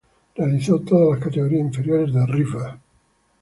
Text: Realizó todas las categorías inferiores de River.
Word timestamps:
Realizó 0.33 0.79
todas 0.79 1.11
las 1.19 1.23
categorías 1.27 1.61
inferiores 1.61 2.11
de 2.11 2.25
River. 2.25 2.71